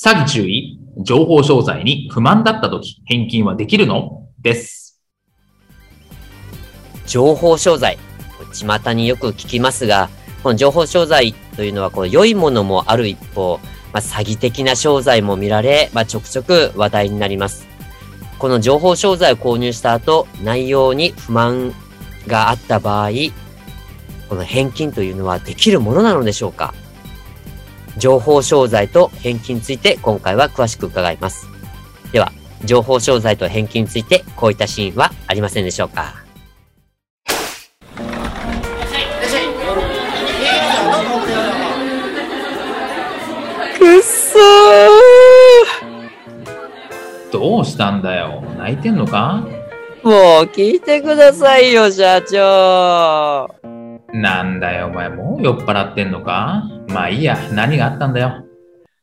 [0.00, 4.28] 詐欺注意情報商材に不満だった時返金はできるの？
[4.40, 5.02] です。
[7.04, 7.98] 情報商材。
[8.52, 10.08] 巷によく聞きますが
[10.44, 13.58] この情報商材というのはこう良いものもある一方
[13.92, 17.66] まあ、詐欺的な商材も見られ、まあ、ちょくちょく話題になります。
[18.38, 21.74] この情報商材を購入した後、内容に不満
[22.28, 23.10] があった場合、
[24.28, 26.72] この返金というのはできるものなのでしょうか？
[27.98, 31.46] 情報商材と返金について今回は詳しく伺います。
[32.12, 32.32] では、
[32.64, 36.14] 情報商材と返金についてこういったシーンはありませんでしょうか？
[43.78, 44.38] くっそ
[47.30, 48.42] どうしたんだよ？
[48.58, 49.46] 泣いてんのか？
[50.02, 50.14] もう
[50.44, 53.57] 聞いてくださいよ、社長。
[54.12, 56.64] なんだよ、お前もう酔っ払ってんのか？
[56.88, 58.44] まあいいや、何があったんだよ。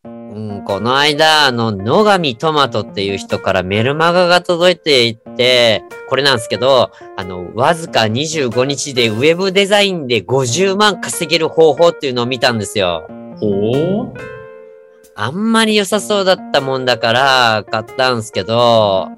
[0.04, 13.08] うん、この間、あの、野上トマトっていう人からメルマガが届いていて、これなんですけど、あの、わずか25日でウェブデザインで50万稼げる方法っていうのを見たんですよ。
[13.40, 14.14] ほう？
[15.16, 19.12] あんまり良さそうだったもんだから買ったんすけど、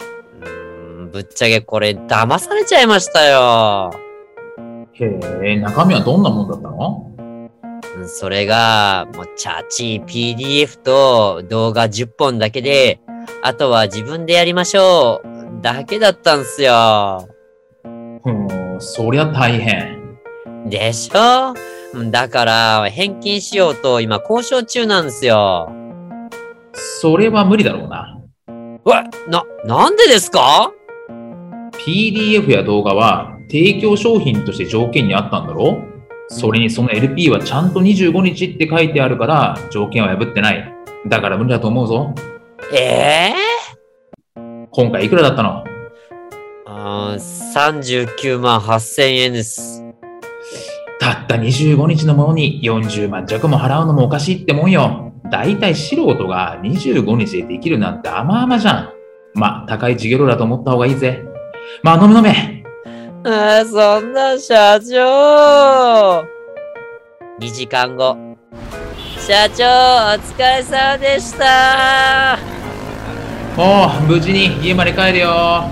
[1.02, 3.92] んぶっちゃけこれ騙されちゃいましたよ。
[5.00, 7.12] へえ、中身はどんなもんだったの？
[8.08, 13.00] それが、もう、チャチー PDF と動画10本だけで、
[13.44, 15.62] あとは自分でやりましょう。
[15.62, 17.28] だけだったんすよ。
[18.24, 20.18] ふん、そりゃ大変。
[20.68, 21.54] でしょ？
[22.12, 25.72] だから、返金しようと今交渉中なんですよ。
[26.74, 28.20] それは無理だろうな。
[28.48, 30.72] え、な、なんでですか
[31.74, 35.84] ?PDF や動画は提供商品として条件にあったんだろ？
[36.30, 40.74] それにその LP はちゃんと25日って書いてあるから条件は破ってない。
[41.08, 42.14] だから無理だと思うぞ。
[42.74, 43.32] え
[44.36, 45.64] えー、今回いくらだったの？
[46.66, 49.84] あ39万8000円です。
[51.00, 55.14] たった25日のものに40万弱も払うのもおかしいってもんよ。
[55.32, 58.94] 大体素人が25日でできるなんて甘々じゃん。
[59.34, 61.24] まあ、高い授業料だと思った方がいいぜ。
[61.84, 62.57] まあ、飲め飲め。
[63.24, 66.26] ああ、そんな社長。
[67.40, 68.16] 2時間後。
[69.20, 72.38] 社長、お疲れ様でした。
[73.58, 75.70] おう、無事に家まで帰るよ。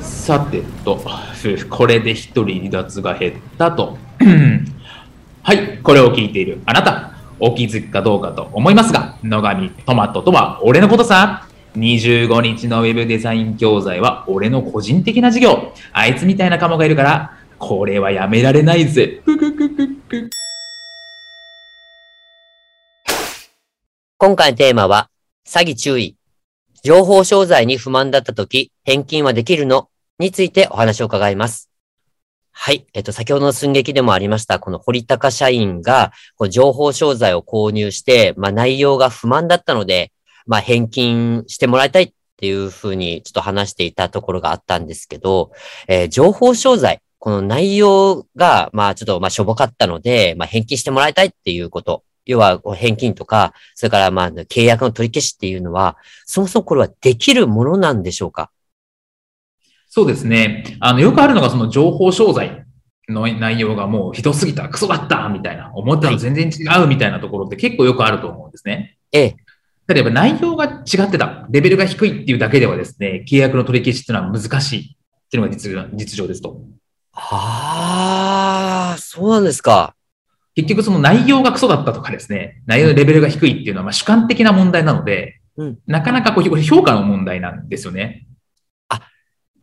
[0.00, 1.00] さてと、
[1.70, 3.96] これで一人離脱が減ったと。
[5.42, 7.12] はい、これを聞いているあなた。
[7.42, 11.46] お気づきかどうかと思いますが、野上トマトとは俺のことさ。
[11.76, 15.72] 25日のウェブデザイン教材は俺の個人的な事業。
[15.92, 19.22] あいつみたいなカモがいるから、これはやめられないぜ。
[24.18, 25.10] 今回のテーマは、
[25.46, 26.16] 詐欺注意。
[26.82, 29.88] 情報商材に不満だったとき、返金はできるの？
[30.18, 31.70] についてお話を伺います。
[32.52, 32.86] はい。
[32.92, 40.12] えっと、先ほどの寸劇でもありました、この堀高社員が、こう情報商材を購入して、まあ内容が不満だったので、
[40.50, 45.52] まあ返金してもらいたいっていうふうにちょっと話していたところがあったんですけど、
[45.86, 52.02] えー、情報商材、この内容が、まあちょっと、まあしょぼかったので、まあ返金してもらいたいっていうこと。
[52.26, 55.96] 要は、返金とか、それからまあ契約の取り消しっていうのは、
[56.26, 58.50] そもそもこれはできるものなんでしょうか？
[59.88, 60.76] そうですね。
[60.80, 62.64] あの、よくあるのがその情報商材
[63.08, 68.96] の内容がもうひどすぎた、クソだったみたいな、思ったの全然違うみたいなところって結構よくあると思うんですね。
[69.12, 69.36] ええ。
[69.92, 76.62] 例えば内容が違ってた、レベルが低いっていうだけではですね、契約の取り消しっていうのは難しいっていうのが実実情ですと。
[77.12, 79.96] ああ、そうなんですか。
[80.54, 88.26] 結局その内容がクソだったとかですね、内容のレベルが低いっていうのはまあ主観的な問題なので、うん、なかなかこう評価の問題なんですよね。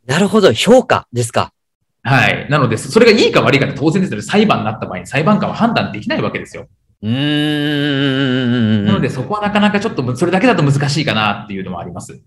[0.08, 1.52] なるほど、評価ですか。
[2.02, 2.50] はい。
[2.50, 4.24] なので、それがいいか悪いかって当然ですよね。
[4.24, 6.68] 裁判になった場合に裁判官は判断できないわけですよ。
[7.02, 8.86] うん。
[8.86, 12.20] なので、そこはなかなかちょっと、それだけだと難しいかなっていうのもあります。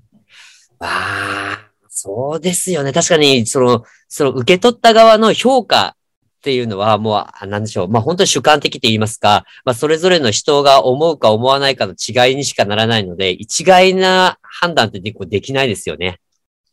[0.78, 2.92] ああ、そうですよね。
[2.92, 5.96] 確かに、その、その受け取った側の評価
[6.40, 7.88] っていうのはもう、あなんでしょう。
[7.88, 16.20] まあ本当に主観的って言いますか、まあそれぞれの人が思うか思わないかの違いにしかならないので、一概な判断って結構できないですよね。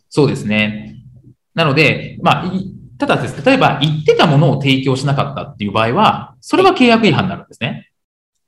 [0.10, 0.96] そうですね。
[1.54, 7.90] なので、まあ、いただですね、例えば言ってたものを提供しなかったっていう場合は、それは契約違反になるんですね。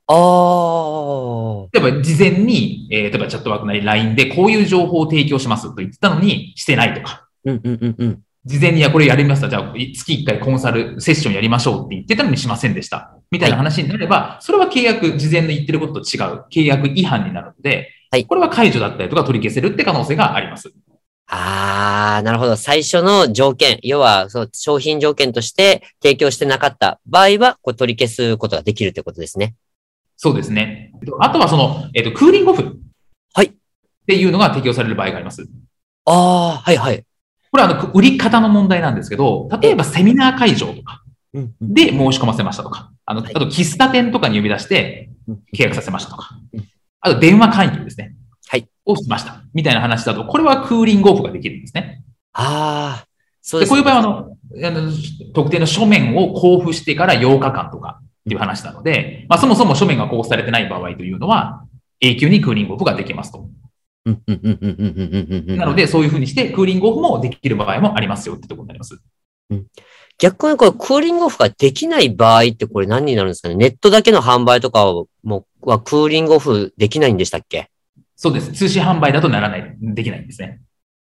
[0.08, 1.68] ああ。
[1.72, 8.22] 例えば事前に、えー例えばチャットワークなり LINE でこういう情報を提供しますと言ってたのにしてないとか、うんうんうんうん。
[8.46, 9.50] 事前にいやこれやりました。
[9.50, 13.14] じゃあ月1回コンサルセッションやりましょうって言ってたのにしませんでした。
[13.30, 20.74] みたいな話になれば、それは契約、事前の言ってることと違う契約違反になるので、はいこれは解除だったりとか取り消せるって可能性があります。
[21.32, 22.56] ああ、なるほど。
[22.56, 29.56] 最初の条件、要はそう商品条件として提供してなかった場合は、こう取り消すことができるということですね。
[30.18, 30.92] そうですね。
[31.20, 32.80] あとはその、えっ、と、クーリングオフ。
[33.34, 33.52] はいっ
[34.08, 35.48] ていうのが適用される場合があります。
[36.06, 37.06] ああ、はいはい。
[37.52, 41.04] これはあの、売り方の問題なんですけど、例えばセミナー会場とか
[41.62, 45.12] で申し込ませましたとか、あの、あはいと喫茶店とかに呼び出して
[45.54, 46.64] 契約させましたとかうん、
[47.02, 48.16] あと電話勧誘ですね。
[48.92, 49.44] をしました。
[49.54, 52.04] みたいな話だと、これはクーリングオフができるんですね。
[52.34, 53.08] ああ、
[53.42, 54.30] そうです、ね、こういう場合は
[54.66, 54.92] あの、
[55.34, 61.66] 特定の書面を交付してから8日間とかっていう話なので、まあ、そもそも書面が交付されてない場合というのは、
[62.02, 63.48] 永久にクーリングオフができますと。
[64.06, 69.00] なので、そういうふうにして、クーリングオフもできる場合もありますよってところになります。
[69.52, 69.66] うん、
[70.18, 73.56] 逆にこれ、クーリングオフができない場合ってこれ何になるんですかね？
[73.56, 74.86] ネットだけの販売とか、
[75.24, 77.70] もう、はクーリングオフできないんでしたっけ？
[78.22, 78.52] そうです。
[78.52, 80.60] 通信販売だとならない、できないんですね。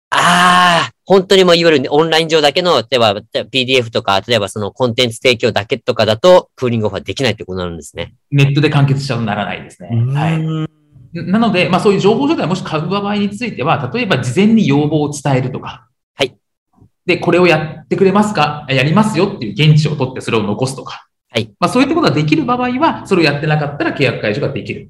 [0.09, 3.13] ああ、本当にもういわゆるオンライン上だけの、例えば
[3.51, 8.15] PDF とか、例えばそのコンテンツ提供だけとかだと、クーリングオフはできないってことになるんですね。
[8.31, 9.89] ネットで完結しちゃうとならないですね。
[9.89, 11.21] はい。
[11.21, 11.31] い。
[11.31, 15.87] なので、まあそういう情報状態をもし買う場合については、例えば事前に要望を伝えるとか。
[16.15, 16.35] はい。
[17.05, 18.65] で、これをやってくれますか？
[18.67, 21.07] やりますよっていう現地を取ってそれを残すとか。
[21.29, 21.53] はい。
[21.59, 24.89] まあそういったことができる場合は、それをやってなかったら契約解除ができる。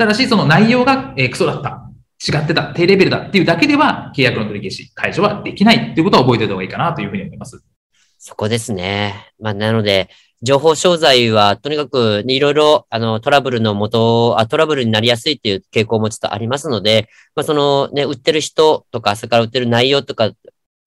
[0.00, 1.86] ただし、その内容が、えークソだった。
[2.26, 2.72] 違ってた。
[2.72, 7.62] 低レベルだっていうだけでは、契約の取り消し、解除はできないっていうことを覚えておいた方がいいかなというふうに思います。
[8.16, 9.30] そこですね。
[9.38, 10.08] まあ、なので、
[10.40, 20.30] 情報商材は、とにかく、ね、いろいろ、あの、トラブルの元あ、トラブルになりやすいっていう傾向もちょっとありますので、まあ、そのね、売ってる人とか、それから売ってる内容とか、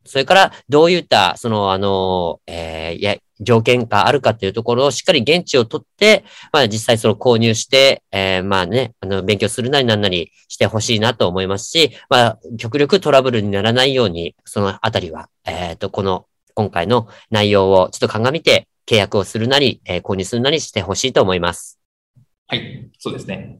[0.05, 16.25] それから、どういった、その、あの、えーや、条件があるかっていうところをしっかり現地を取って、まあ実際その購入して、えーまあね、あの、勉強するなりなんなりしてほしいなと思いますし、まあ、極力トラブルにならないように、そのあたりは、えっ、と、この、
[16.55, 21.79] 今回の内容をちょっと鑑みて契約をするなり、えー購入するなりしてほしいと思います。
[22.47, 22.89] はい。
[22.99, 23.59] そうですね。